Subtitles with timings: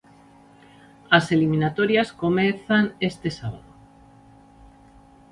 [1.17, 3.71] As eliminatorias comezan este sábado.